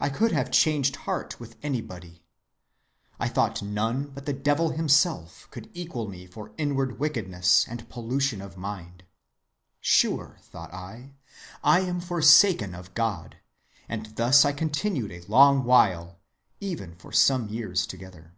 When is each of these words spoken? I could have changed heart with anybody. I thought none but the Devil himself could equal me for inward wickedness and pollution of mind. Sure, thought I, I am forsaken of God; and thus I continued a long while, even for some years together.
I 0.00 0.08
could 0.08 0.32
have 0.32 0.50
changed 0.50 0.96
heart 1.04 1.38
with 1.38 1.56
anybody. 1.62 2.24
I 3.18 3.28
thought 3.28 3.60
none 3.60 4.04
but 4.06 4.24
the 4.24 4.32
Devil 4.32 4.70
himself 4.70 5.48
could 5.50 5.68
equal 5.74 6.08
me 6.08 6.26
for 6.26 6.52
inward 6.56 6.98
wickedness 6.98 7.66
and 7.68 7.86
pollution 7.90 8.40
of 8.40 8.56
mind. 8.56 9.02
Sure, 9.78 10.38
thought 10.40 10.72
I, 10.72 11.12
I 11.62 11.80
am 11.80 12.00
forsaken 12.00 12.74
of 12.74 12.94
God; 12.94 13.36
and 13.86 14.06
thus 14.16 14.46
I 14.46 14.52
continued 14.54 15.12
a 15.12 15.26
long 15.30 15.64
while, 15.64 16.16
even 16.60 16.94
for 16.96 17.12
some 17.12 17.48
years 17.50 17.86
together. 17.86 18.32